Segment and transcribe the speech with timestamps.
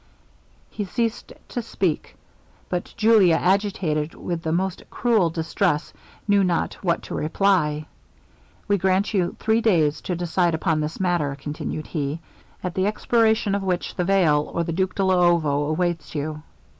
[0.71, 2.15] He ceased to speak;
[2.69, 5.93] but Julia, agitated with the most cruel distress,
[6.27, 7.85] knew not what to reply.
[8.67, 12.19] 'We grant you three days to decide upon this matter,' continued he,
[12.63, 16.41] 'at the expiration of which, the veil, or the Duke de Luovo, awaits you.'